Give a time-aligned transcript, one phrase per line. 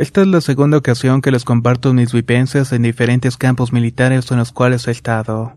[0.00, 4.38] Esta es la segunda ocasión que les comparto mis vivencias en diferentes campos militares en
[4.38, 5.52] los cuales he estado.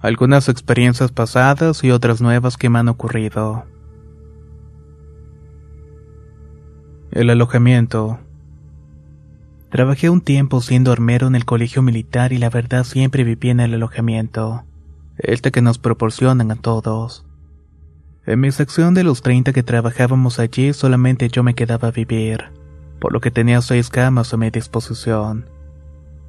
[0.00, 3.64] Algunas experiencias pasadas y otras nuevas que me han ocurrido.
[7.10, 8.18] El alojamiento.
[9.70, 13.60] Trabajé un tiempo siendo armero en el colegio militar y la verdad siempre viví en
[13.60, 14.64] el alojamiento,
[15.16, 17.24] este que nos proporcionan a todos.
[18.26, 22.65] En mi sección de los 30 que trabajábamos allí solamente yo me quedaba a vivir
[23.00, 25.48] por lo que tenía seis camas a mi disposición.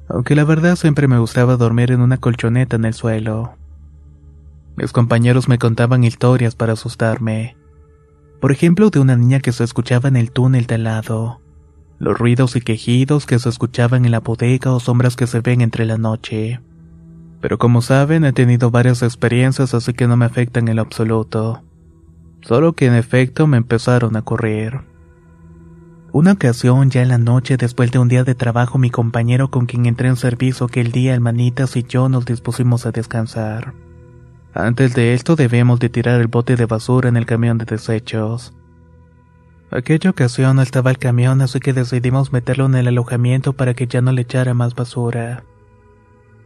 [0.08, 3.54] Aunque la verdad siempre me gustaba dormir en una colchoneta en el suelo.
[4.76, 7.56] Mis compañeros me contaban historias para asustarme.
[8.40, 11.40] Por ejemplo, de una niña que se escuchaba en el túnel de al lado.
[11.98, 15.60] Los ruidos y quejidos que se escuchaban en la bodega o sombras que se ven
[15.60, 16.60] entre la noche.
[17.40, 21.62] Pero como saben, he tenido varias experiencias así que no me afectan en lo absoluto.
[22.42, 24.82] Solo que en efecto me empezaron a correr.
[26.10, 29.66] Una ocasión, ya en la noche, después de un día de trabajo, mi compañero con
[29.66, 33.74] quien entré en servicio aquel día, el manitas y yo nos dispusimos a descansar.
[34.54, 38.54] Antes de esto debemos de tirar el bote de basura en el camión de desechos.
[39.70, 43.86] Aquella ocasión no estaba el camión, así que decidimos meterlo en el alojamiento para que
[43.86, 45.44] ya no le echara más basura.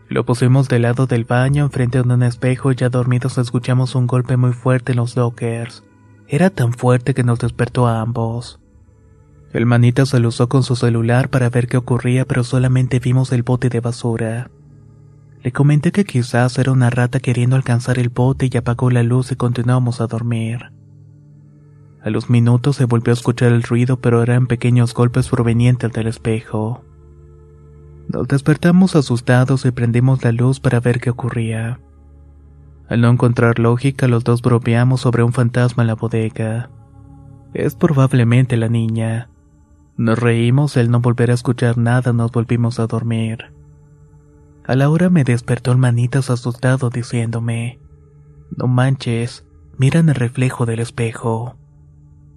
[0.09, 4.09] Lo pusimos del lado del baño, enfrente de un espejo, y ya dormidos escuchamos un
[4.09, 5.85] golpe muy fuerte en los dockers.
[6.27, 8.59] Era tan fuerte que nos despertó a ambos.
[9.53, 13.33] El manita se lo usó con su celular para ver qué ocurría, pero solamente vimos
[13.33, 14.51] el bote de basura.
[15.43, 19.31] Le comenté que quizás era una rata queriendo alcanzar el bote y apagó la luz
[19.33, 20.73] y continuamos a dormir.
[22.03, 26.07] A los minutos se volvió a escuchar el ruido, pero eran pequeños golpes provenientes del
[26.07, 26.83] espejo.
[28.09, 31.79] Nos despertamos asustados y prendimos la luz para ver qué ocurría.
[32.89, 36.71] Al no encontrar lógica, los dos bromeamos sobre un fantasma en la bodega.
[37.55, 39.29] Es probablemente la niña.
[39.97, 43.53] Nos reímos, el no volver a escuchar nada, nos volvimos a dormir.
[44.65, 47.79] A la hora me despertó el manitas asustado diciéndome,
[48.57, 49.45] No manches,
[49.77, 51.57] mira el reflejo del espejo.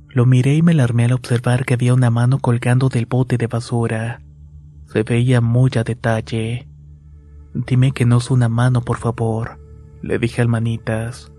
[0.10, 3.48] Lo miré y me alarmé al observar que había una mano colgando del bote de
[3.48, 4.22] basura.
[4.88, 6.68] Se veía muy a detalle.
[7.54, 9.60] Dime que no es una mano, por favor,
[10.02, 11.32] le dije al manitas.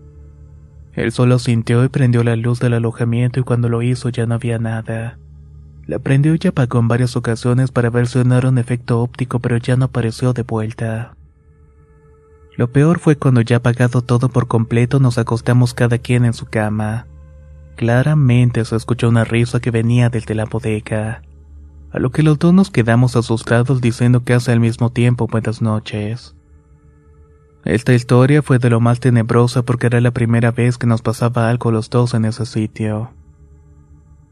[0.93, 4.35] Él solo sintió y prendió la luz del alojamiento y cuando lo hizo ya no
[4.35, 5.19] había nada.
[5.87, 9.39] La prendió y apagó en varias ocasiones para ver si no era un efecto óptico,
[9.39, 11.15] pero ya no apareció de vuelta.
[12.57, 16.47] Lo peor fue cuando ya apagado todo por completo nos acostamos cada quien en su
[16.47, 17.07] cama.
[17.77, 21.23] Claramente se escuchó una risa que venía desde la bodega,
[21.93, 26.35] a lo que los dos nos quedamos asustados diciendo hace al mismo tiempo buenas noches.
[27.65, 31.51] Esta historia fue de lo más tenebrosa porque era la primera vez que nos pasaba
[31.51, 33.11] algo los dos en ese sitio.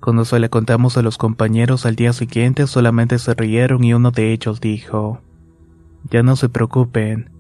[0.05, 4.11] Cuando se le contamos a los compañeros al día siguiente solamente se rieron y uno
[4.11, 5.23] de ellos dijo,
[6.11, 7.31] Ya no se preocupen,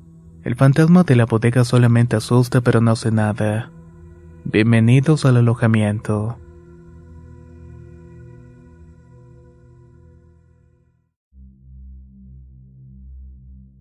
[0.44, 3.70] el fantasma de la bodega solamente asusta pero no hace nada.
[4.46, 6.38] Bienvenidos al alojamiento.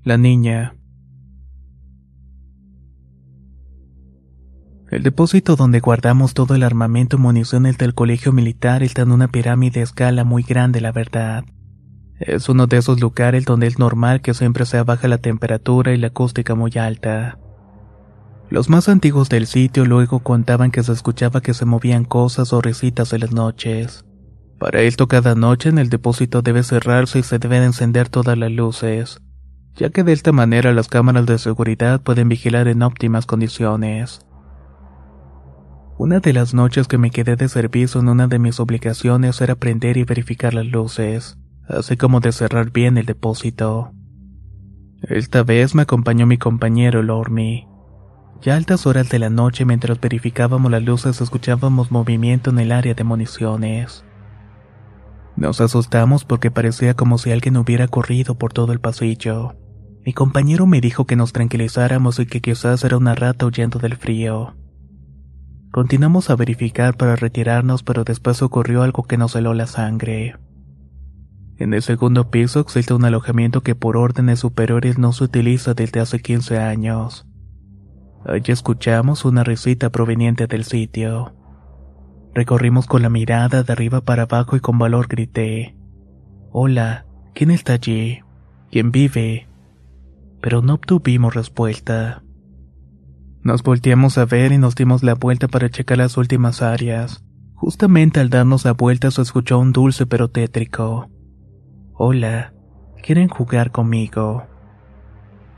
[0.04, 0.76] La niña.
[4.94, 9.28] El depósito donde guardamos todo el armamento y municiones del colegio militar está en una
[9.28, 11.46] pirámide escala muy grande, la verdad.
[12.20, 15.98] Es uno de esos lugares donde es normal que siempre sea baja la temperatura y
[15.98, 17.40] la acústica muy alta.
[18.52, 22.62] Los más antiguos del sitio luego contaban que se escuchaba que se movían cosas o
[22.62, 24.06] risitas en las noches.
[24.60, 28.52] Para esto cada noche en el depósito debe cerrarse y se deben encender todas las
[28.52, 29.20] luces,
[29.76, 34.24] ya que de esta manera las cámaras de seguridad pueden vigilar en óptimas condiciones.
[35.98, 39.56] Una de las noches que me quedé de servicio en una de mis obligaciones era
[39.56, 41.38] prender y verificar las luces,
[41.68, 43.92] así como de cerrar bien el depósito.
[45.04, 47.68] Esta vez me acompañó mi compañero Lormi.
[48.42, 52.72] Ya a altas horas de la noche mientras verificábamos las luces escuchábamos movimiento en el
[52.72, 54.04] área de municiones.
[55.36, 59.56] Nos asustamos porque parecía como si alguien hubiera corrido por todo el pasillo.
[60.06, 63.96] Mi compañero me dijo que nos tranquilizáramos y que quizás era una rata huyendo del
[63.96, 64.56] frío.
[65.74, 70.36] Continuamos a verificar para retirarnos, pero después ocurrió algo que nos heló la sangre.
[71.58, 76.00] En el segundo piso existe un alojamiento que por órdenes superiores no se utiliza desde
[76.00, 77.26] hace 15 años.
[78.24, 81.34] Allí escuchamos una risita proveniente del sitio.
[82.36, 85.76] Recorrimos con la mirada de arriba para abajo y con valor grité.
[86.52, 88.20] Hola, ¿quién está allí?
[88.70, 89.48] ¿Quién vive?
[90.40, 92.22] Pero no obtuvimos respuesta.
[93.44, 97.26] Nos volteamos a ver y nos dimos la vuelta para checar las últimas áreas.
[97.56, 101.10] Justamente al darnos la vuelta se escuchó un dulce pero tétrico.
[101.94, 102.54] Hola,
[103.02, 104.48] ¿quieren jugar conmigo?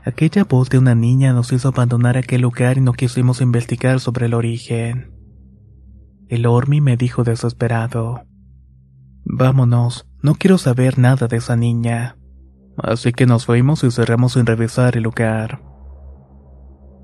[0.04, 4.26] Aquella voz de una niña nos hizo abandonar aquel lugar y no quisimos investigar sobre
[4.26, 5.12] el origen.
[6.28, 8.22] El Ormi me dijo desesperado.
[9.24, 12.16] Vámonos, no quiero saber nada de esa niña.
[12.78, 15.60] Así que nos fuimos y cerramos sin revisar el lugar.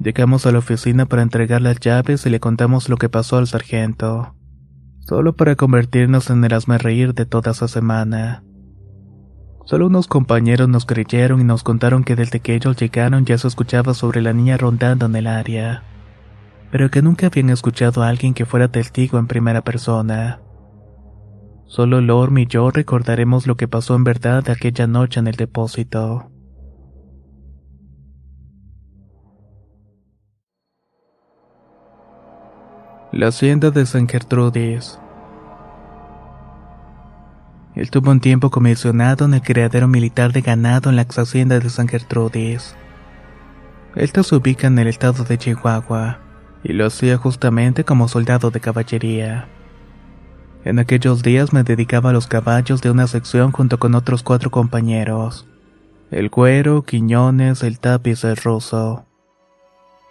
[0.02, 3.46] Llegamos a la oficina para entregar las llaves y le contamos lo que pasó al
[3.46, 4.34] sargento.
[5.00, 8.44] Solo para convertirnos en el reír de toda esa semana.
[9.64, 13.48] Solo unos compañeros nos creyeron y nos contaron que desde que ellos llegaron ya se
[13.48, 15.84] escuchaba sobre la niña rondando en el área
[16.72, 20.40] pero que nunca habían escuchado a alguien que fuera testigo en primera persona.
[21.66, 26.31] Solo Lorm y yo recordaremos lo que pasó en verdad aquella noche en el depósito.
[33.12, 34.98] La hacienda de San Gertrudis.
[37.74, 41.58] Él tuvo un tiempo comisionado en el criadero militar de ganado en la ex hacienda
[41.58, 42.74] de San Gertrudis.
[43.96, 46.20] Esta se ubica en el estado de Chihuahua
[46.64, 49.46] y lo hacía justamente como soldado de caballería.
[50.64, 54.50] En aquellos días me dedicaba a los caballos de una sección junto con otros cuatro
[54.50, 55.46] compañeros.
[56.10, 59.04] El Cuero, Quiñones, el Tapiz el Ruso.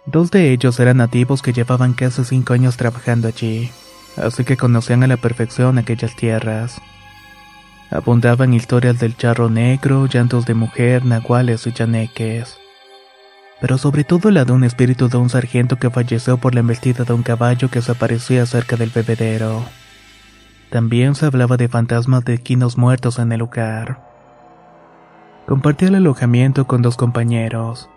[0.06, 3.70] Dos de ellos eran nativos que llevaban casi cinco años trabajando allí,
[4.16, 6.80] así que conocían a la perfección aquellas tierras.
[7.90, 12.58] Abundaban historias del charro negro, llantos de mujer, nahuales y chaneques
[13.62, 17.04] pero sobre todo la de un espíritu de un sargento que falleció por la embestida
[17.04, 19.64] de un caballo que se aparecía cerca del bebedero.
[20.68, 24.02] También se hablaba de fantasmas de quinos muertos en el lugar.
[25.46, 27.88] Compartía el alojamiento con dos compañeros.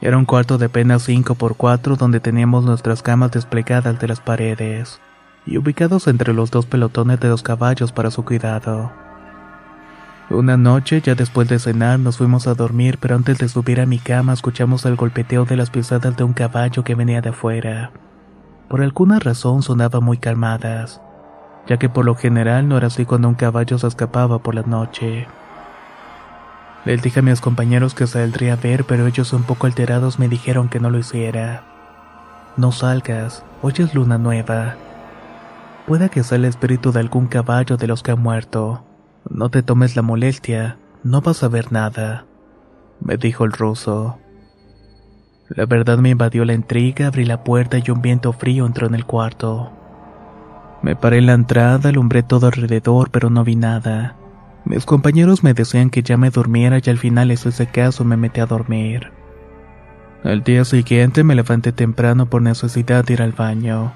[0.00, 4.20] Era un cuarto de apenas 5 por 4 donde teníamos nuestras camas desplegadas de las
[4.20, 5.00] paredes
[5.46, 8.92] y ubicados entre los dos pelotones de los caballos para su cuidado.
[10.28, 13.86] Una noche, ya después de cenar, nos fuimos a dormir, pero antes de subir a
[13.86, 17.92] mi cama escuchamos el golpeteo de las pisadas de un caballo que venía de afuera.
[18.68, 21.00] Por alguna razón sonaban muy calmadas,
[21.68, 24.62] ya que por lo general no era así cuando un caballo se escapaba por la
[24.62, 25.28] noche.
[26.86, 30.28] Les dije a mis compañeros que saldría a ver, pero ellos un poco alterados me
[30.28, 31.64] dijeron que no lo hiciera.
[32.56, 34.76] No salgas, hoy es luna nueva.
[35.88, 38.84] Pueda que sea el espíritu de algún caballo de los que ha muerto.
[39.28, 42.24] No te tomes la molestia, no vas a ver nada,
[43.00, 44.18] me dijo el ruso.
[45.48, 48.94] La verdad me invadió la intriga, abrí la puerta y un viento frío entró en
[48.94, 49.72] el cuarto.
[50.82, 54.14] Me paré en la entrada, alumbré todo alrededor, pero no vi nada.
[54.66, 58.16] Mis compañeros me decían que ya me durmiera y al final les hice caso me
[58.16, 59.12] metí a dormir.
[60.24, 63.94] Al día siguiente me levanté temprano por necesidad de ir al baño.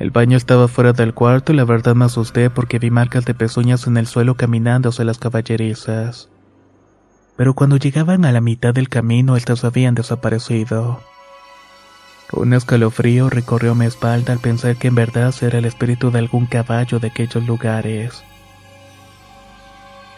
[0.00, 3.34] El baño estaba fuera del cuarto y la verdad me asusté porque vi marcas de
[3.34, 6.30] pezuñas en el suelo caminando hacia las caballerizas.
[7.36, 11.00] Pero cuando llegaban a la mitad del camino, estas habían desaparecido.
[12.32, 16.46] Un escalofrío recorrió mi espalda al pensar que en verdad era el espíritu de algún
[16.46, 18.24] caballo de aquellos lugares.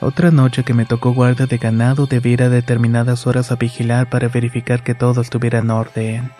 [0.06, 4.08] Otra noche que me tocó guardia de ganado debí ir a determinadas horas a vigilar
[4.08, 6.30] para verificar que todo estuviera en orden.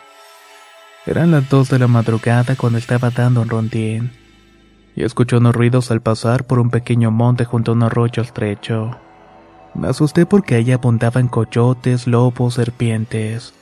[1.04, 4.12] Eran las dos de la madrugada cuando estaba dando un rondín,
[4.94, 8.96] y escuché unos ruidos al pasar por un pequeño monte junto a un arroyo estrecho.
[9.74, 13.52] Me asusté porque allí abundaban coyotes, lobos, serpientes.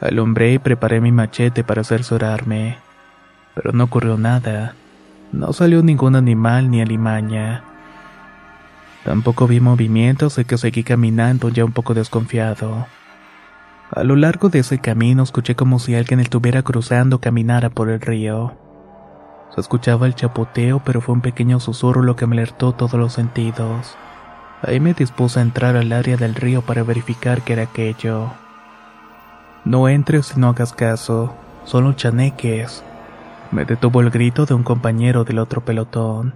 [0.00, 2.78] Alumbré y preparé mi machete para cerciorarme,
[3.54, 4.74] pero no ocurrió nada.
[5.30, 7.64] No salió ningún animal ni alimaña.
[9.04, 12.86] Tampoco vi movimientos de que seguí caminando ya un poco desconfiado.
[13.90, 18.00] A lo largo de ese camino escuché como si alguien estuviera cruzando caminara por el
[18.00, 18.56] río.
[19.54, 23.12] Se escuchaba el chapoteo, pero fue un pequeño susurro lo que me alertó todos los
[23.12, 23.96] sentidos.
[24.62, 28.30] Ahí me dispuse a entrar al área del río para verificar qué era aquello.
[29.64, 32.82] No entres y no hagas caso, solo chaneques.
[33.50, 36.34] Me detuvo el grito de un compañero del otro pelotón.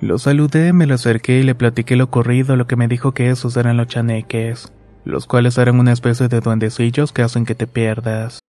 [0.00, 3.30] Lo saludé, me lo acerqué y le platiqué lo ocurrido, lo que me dijo que
[3.30, 4.72] esos eran los chaneques
[5.06, 8.40] los cuales eran una especie de duendecillos que hacen que te pierdas.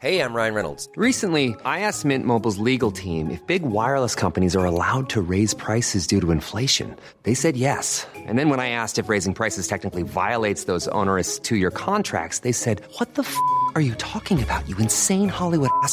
[0.00, 0.88] Hey, I'm Ryan Reynolds.
[0.96, 5.54] Recently, I asked Mint Mobile's legal team if big wireless companies are allowed to raise
[5.54, 6.94] prices due to inflation.
[7.24, 8.06] They said yes.
[8.14, 12.52] And then when I asked if raising prices technically violates those onerous two-year contracts, they
[12.52, 13.34] said, "What the f***
[13.74, 14.68] are you talking about?
[14.68, 15.92] You insane Hollywood ass."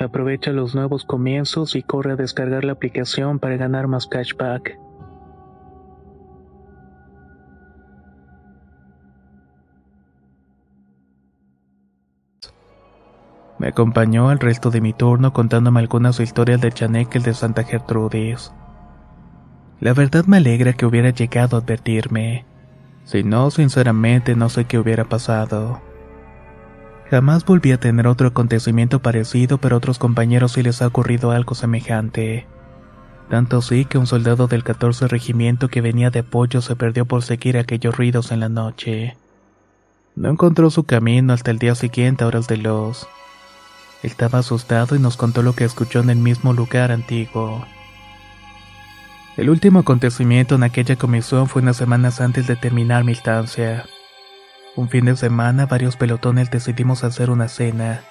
[0.00, 4.78] Aprovecha los nuevos comienzos y corre a descargar la aplicación para ganar más cashback.
[13.58, 18.54] Me acompañó al resto de mi turno contándome algunas historias de Chanekel de Santa Gertrudis.
[19.80, 22.46] La verdad me alegra que hubiera llegado a advertirme.
[23.04, 25.89] Si no, sinceramente no sé qué hubiera pasado.
[27.10, 31.32] Jamás volví a tener otro acontecimiento parecido, pero a otros compañeros sí les ha ocurrido
[31.32, 32.46] algo semejante.
[33.28, 37.24] Tanto sí que un soldado del 14 regimiento que venía de apoyo se perdió por
[37.24, 39.16] seguir aquellos ruidos en la noche.
[40.14, 43.08] No encontró su camino hasta el día siguiente a horas de los.
[44.04, 47.64] Estaba asustado y nos contó lo que escuchó en el mismo lugar antiguo.
[49.36, 53.86] El último acontecimiento en aquella comisión fue unas semanas antes de terminar mi estancia.
[54.76, 58.02] Un fin de semana varios pelotones decidimos hacer una cena.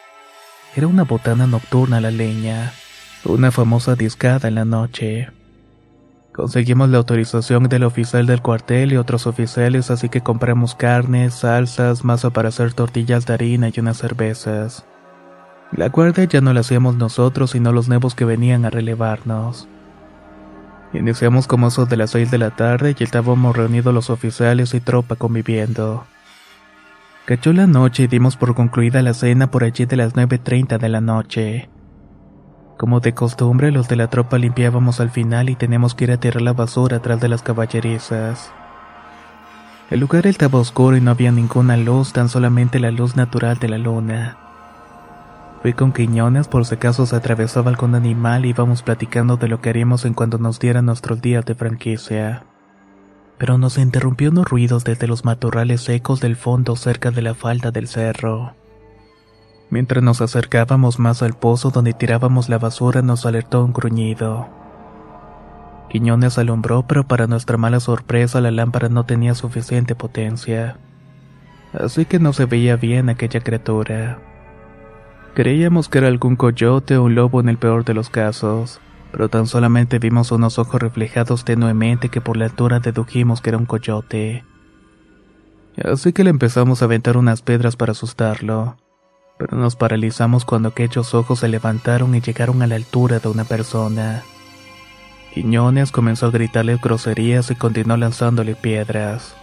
[0.75, 2.73] Era una botana nocturna la leña,
[3.23, 5.29] una famosa discada en la noche.
[6.33, 12.03] Conseguimos la autorización del oficial del cuartel y otros oficiales, así que compramos carnes, salsas,
[12.03, 14.85] masa para hacer tortillas de harina y unas cervezas.
[15.71, 19.67] La guardia ya no la hacíamos nosotros, sino los nuevos que venían a relevarnos.
[20.93, 24.79] Iniciamos como eso de las seis de la tarde y estábamos reunidos los oficiales y
[24.81, 26.05] tropa conviviendo.
[27.29, 30.89] Cachó la noche y dimos por concluida la cena por allí de las 9.30 de
[30.89, 31.69] la noche.
[32.75, 36.19] Como de costumbre, los de la tropa limpiábamos al final y teníamos que ir a
[36.19, 38.51] tirar la basura atrás de las caballerizas.
[39.91, 43.69] El lugar estaba oscuro y no había ninguna luz, tan solamente la luz natural de
[43.69, 44.37] la luna.
[45.61, 49.61] Fui con Quiñones por si acaso se atravesaba algún animal y íbamos platicando de lo
[49.61, 52.48] que haríamos en cuanto nos dieran nuestros días de franquicia.
[53.39, 57.71] Pero nos interrumpió unos ruidos desde los matorrales secos del fondo cerca de la falda
[57.71, 58.53] del cerro.
[59.71, 64.47] Mientras nos acercábamos más al pozo donde tirábamos la basura nos alertó un gruñido.
[65.89, 70.77] Quiñones alumbró pero para nuestra mala sorpresa la lámpara no tenía suficiente potencia.
[71.73, 74.19] Así que no se veía bien aquella criatura.
[75.33, 78.81] Creíamos que era algún coyote o un lobo en el peor de los casos,
[79.11, 83.57] pero tan solamente vimos unos ojos reflejados tenuemente que por la altura dedujimos que era
[83.57, 84.43] un coyote.
[85.83, 88.77] Así que le empezamos a aventar unas piedras para asustarlo,
[89.37, 93.45] pero nos paralizamos cuando aquellos ojos se levantaron y llegaron a la altura de una
[93.45, 94.23] persona.
[95.33, 99.35] Quiñones comenzó a gritarle groserías y continuó lanzándole piedras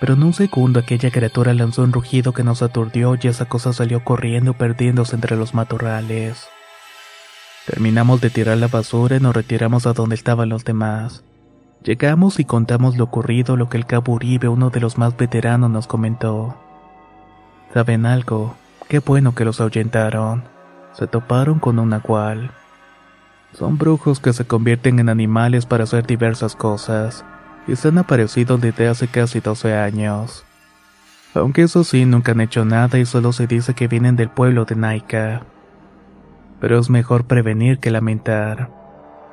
[0.00, 3.74] pero en un segundo aquella criatura lanzó un rugido que nos aturdió y esa cosa
[3.74, 6.48] salió corriendo perdiéndose entre los matorrales.
[7.66, 11.24] Terminamos de tirar la basura y nos retiramos a donde estaban los demás.
[11.82, 15.70] Llegamos y contamos lo ocurrido, lo que el cabo Uribe, uno de los más veteranos,
[15.70, 16.56] nos comentó.
[17.72, 18.54] ¿Saben algo?
[18.88, 20.44] Qué bueno que los ahuyentaron.
[20.92, 22.50] Se toparon con un nahual.
[23.52, 27.24] Son brujos que se convierten en animales para hacer diversas cosas
[27.66, 30.44] y se han aparecido desde hace casi 12 años.
[31.34, 34.64] Aunque eso sí, nunca han hecho nada y solo se dice que vienen del pueblo
[34.64, 35.42] de Naika.
[36.60, 38.70] Pero es mejor prevenir que lamentar.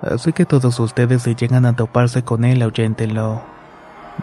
[0.02, 3.42] Así que todos ustedes si llegan a toparse con él, ahuyéntenlo.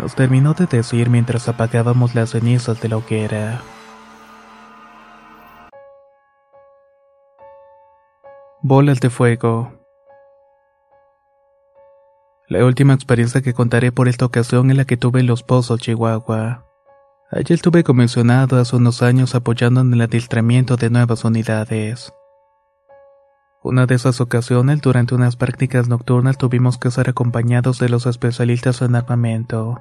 [0.01, 3.61] Nos terminó de decir mientras apagábamos las cenizas de la hoguera.
[8.63, 9.73] Bolas de fuego.
[12.49, 15.81] La última experiencia que contaré por esta ocasión es la que tuve en Los Pozos,
[15.81, 16.65] Chihuahua.
[17.31, 22.13] Allí estuve comisionado hace unos años apoyando en el adiestramiento de nuevas unidades.
[23.65, 28.83] Una de esas ocasiones, durante unas prácticas nocturnas, tuvimos que ser acompañados de los especialistas
[28.83, 29.81] en armamento.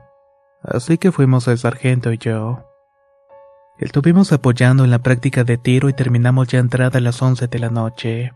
[0.64, 2.64] Así que fuimos el sargento y yo.
[3.78, 7.60] Estuvimos apoyando en la práctica de tiro y terminamos ya entrada a las 11 de
[7.60, 8.32] la noche.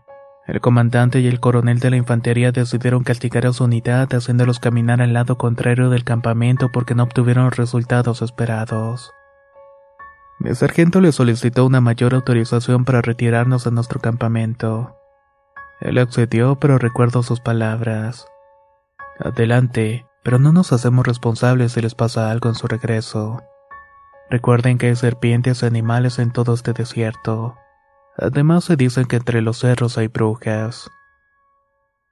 [0.46, 5.00] El comandante y el coronel de la infantería decidieron castigar a su unidad haciéndolos caminar
[5.00, 9.12] al lado contrario del campamento porque no obtuvieron resultados esperados.
[10.40, 14.94] Mi sargento le solicitó una mayor autorización para retirarnos de nuestro campamento.
[15.80, 18.26] Él accedió, pero recuerdo sus palabras.
[19.20, 23.42] Adelante, pero no nos hacemos responsables si les pasa algo en su regreso.
[24.30, 27.56] Recuerden que hay serpientes y animales en todo este desierto.
[28.16, 30.90] Además se dicen que entre los cerros hay brujas.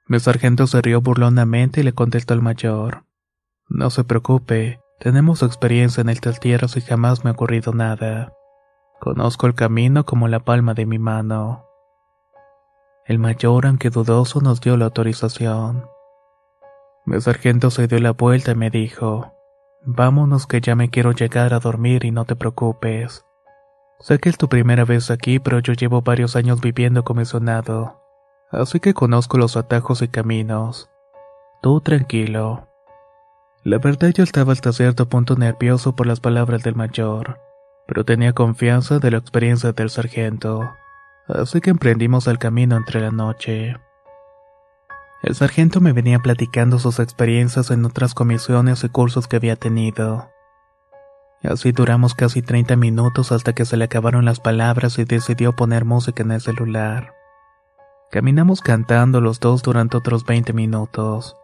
[0.07, 3.03] Mi sargento se rió burlonamente y le contestó al mayor.
[3.67, 8.33] No se preocupe, tenemos experiencia en estas tierras y jamás me ha ocurrido nada.
[8.99, 11.66] Conozco el camino como la palma de mi mano.
[13.07, 15.89] El mayor, aunque dudoso, nos dio la autorización.
[17.05, 19.31] Mi sargento se dio la vuelta y me dijo,
[19.85, 23.23] Vámonos que ya me quiero llegar a dormir y no te preocupes.
[24.01, 27.97] Sé que es tu primera vez aquí, pero yo llevo varios años viviendo comisionado,
[28.51, 30.89] así que conozco los atajos y caminos.
[31.61, 32.67] Tú tranquilo.
[33.63, 37.39] La verdad yo estaba hasta cierto punto nervioso por las palabras del mayor,
[37.87, 40.73] pero tenía confianza de la experiencia del sargento,
[41.27, 43.75] así que emprendimos el camino entre la noche.
[45.23, 50.29] El sargento me venía platicando sus experiencias en otras comisiones y cursos que había tenido.
[51.43, 55.85] Así duramos casi 30 minutos hasta que se le acabaron las palabras y decidió poner
[55.85, 57.13] música en el celular.
[58.11, 61.35] Caminamos cantando los dos durante otros 20 minutos,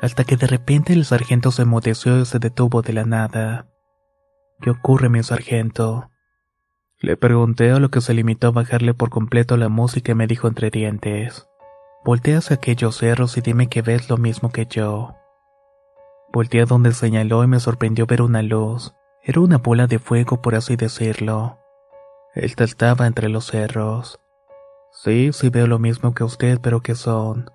[0.00, 3.68] hasta que de repente el sargento se emudeció y se detuvo de la nada.
[4.60, 6.10] ¿Qué ocurre, mi sargento?
[7.00, 10.26] Le pregunté a lo que se limitó a bajarle por completo la música y me
[10.26, 11.48] dijo entre dientes.
[12.04, 15.14] Voltea hacia aquellos cerros y dime que ves lo mismo que yo.
[16.32, 18.94] Volteé a donde señaló y me sorprendió ver una luz.
[19.22, 21.58] Era una bola de fuego, por así decirlo.
[22.34, 24.20] Él estaba entre los cerros.
[24.90, 27.50] Sí, sí veo lo mismo que usted, pero ¿qué son?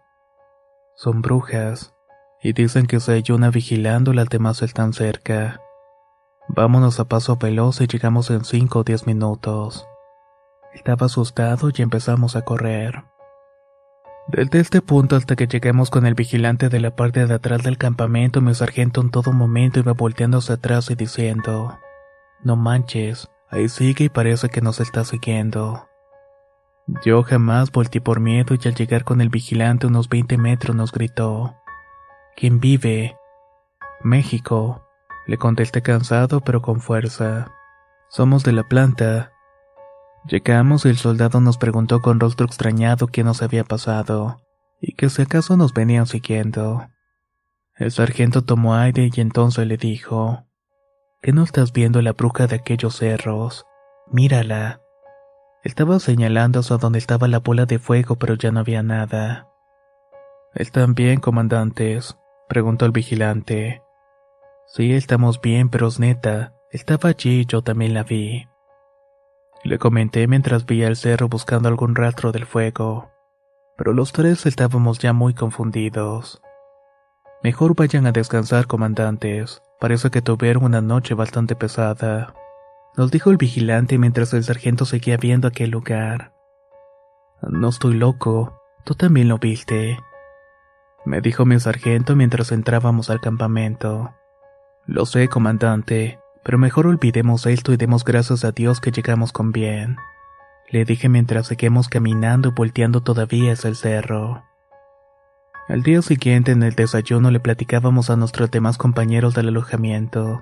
[0.95, 1.93] Son brujas,
[2.41, 5.62] y dicen que si hay una vigilando, las demás están cerca.
[6.52, 9.88] Vámonos a paso veloz y llegamos en cinco o diez minutos.
[10.74, 13.04] Estaba asustado y empezamos a correr.
[14.28, 17.78] Desde este punto hasta que lleguemos con el vigilante de la parte de atrás del
[17.78, 21.78] campamento, mi sargento en todo momento iba volteando hacia atrás y diciendo,
[22.44, 25.88] No manches, ahí sigue y parece que nos está siguiendo.
[27.06, 30.92] Yo jamás volteé por miedo y al llegar con el vigilante unos 20 metros nos
[30.92, 31.56] gritó,
[32.36, 33.18] ¿Quién vive?
[34.02, 34.88] México,
[35.30, 37.52] le contesté cansado pero con fuerza.
[38.10, 39.32] Somos de la planta.
[40.26, 44.42] Llegamos y el soldado nos preguntó con rostro extrañado qué nos había pasado,
[44.82, 46.88] y que si acaso nos venían siguiendo.
[47.76, 50.46] El sargento tomó aire y entonces le dijo,
[51.22, 53.68] ¿Qué no estás viendo la bruja de aquellos cerros?
[54.12, 54.82] Mírala.
[55.63, 59.48] Estaba señalando hacia donde estaba la bola de fuego, pero ya no había nada.
[60.56, 62.18] ¿Están bien, comandantes?
[62.48, 63.84] preguntó el vigilante.
[64.72, 66.54] Sí, estamos bien, pero es neta.
[66.72, 68.48] Estaba allí y yo también la vi.
[69.64, 73.10] Le comenté mientras veía el cerro buscando algún rastro del fuego,
[73.78, 76.40] pero los tres estábamos ya muy confundidos.
[77.42, 79.64] Mejor vayan a descansar, comandantes.
[79.80, 82.36] Parece que tuvieron una noche bastante pesada.
[82.96, 86.34] Nos dijo el vigilante mientras el sargento seguía viendo aquel lugar.
[87.42, 89.98] No estoy loco, tú también lo viste.
[91.06, 94.14] Me dijo mi sargento mientras entrábamos al campamento.
[94.89, 99.52] Lo sé, comandante, pero mejor olvidemos esto y demos gracias a Dios que llegamos con
[99.52, 99.97] bien.
[100.71, 104.43] Le dije mientras seguimos caminando y volteando todavía hacia el cerro.
[105.67, 110.41] Al día siguiente en el desayuno le platicábamos a nuestros demás compañeros del alojamiento,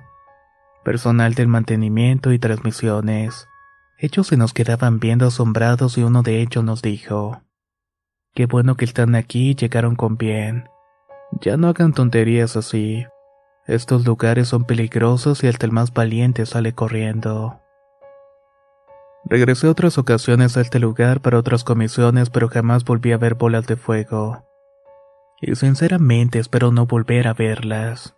[0.82, 3.48] personal del mantenimiento y transmisiones.
[3.98, 7.42] Ellos se nos quedaban viendo asombrados y uno de ellos nos dijo,
[8.32, 10.70] Qué bueno que están aquí y llegaron con bien.
[11.38, 13.04] Ya no hagan tonterías así.
[13.68, 17.60] Estos lugares son peligrosos y hasta el más valiente sale corriendo.
[19.26, 23.66] Regresé otras ocasiones a este lugar para otras comisiones, pero jamás volví a ver bolas
[23.66, 24.42] de fuego.
[25.42, 28.17] Y sinceramente espero no volver a verlas.